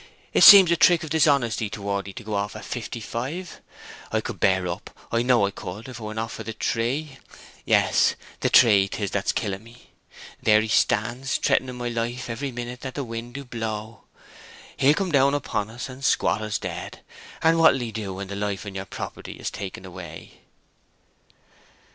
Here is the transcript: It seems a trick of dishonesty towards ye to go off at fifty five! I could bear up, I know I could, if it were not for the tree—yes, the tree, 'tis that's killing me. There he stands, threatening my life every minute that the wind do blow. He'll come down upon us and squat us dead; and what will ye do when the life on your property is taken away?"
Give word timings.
It 0.33 0.43
seems 0.43 0.71
a 0.71 0.75
trick 0.75 1.03
of 1.03 1.11
dishonesty 1.11 1.69
towards 1.69 2.07
ye 2.07 2.13
to 2.13 2.23
go 2.23 2.33
off 2.33 2.55
at 2.55 2.65
fifty 2.65 2.99
five! 2.99 3.61
I 4.11 4.19
could 4.19 4.39
bear 4.39 4.67
up, 4.67 4.89
I 5.11 5.21
know 5.21 5.45
I 5.45 5.51
could, 5.51 5.87
if 5.87 5.99
it 5.99 6.03
were 6.03 6.15
not 6.15 6.31
for 6.31 6.41
the 6.43 6.53
tree—yes, 6.53 8.15
the 8.39 8.49
tree, 8.49 8.87
'tis 8.87 9.11
that's 9.11 9.31
killing 9.31 9.63
me. 9.63 9.91
There 10.41 10.59
he 10.59 10.67
stands, 10.69 11.37
threatening 11.37 11.75
my 11.75 11.89
life 11.89 12.31
every 12.31 12.51
minute 12.51 12.81
that 12.81 12.95
the 12.95 13.03
wind 13.03 13.35
do 13.35 13.45
blow. 13.45 14.05
He'll 14.75 14.95
come 14.95 15.11
down 15.11 15.35
upon 15.35 15.69
us 15.69 15.87
and 15.87 16.03
squat 16.03 16.41
us 16.41 16.57
dead; 16.57 17.01
and 17.43 17.59
what 17.59 17.73
will 17.73 17.83
ye 17.83 17.91
do 17.91 18.15
when 18.15 18.27
the 18.27 18.35
life 18.35 18.65
on 18.65 18.73
your 18.73 18.85
property 18.85 19.33
is 19.33 19.51
taken 19.51 19.85
away?" 19.85 20.41